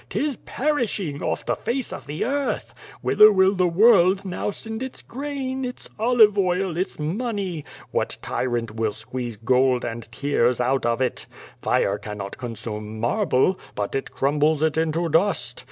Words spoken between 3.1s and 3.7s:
will the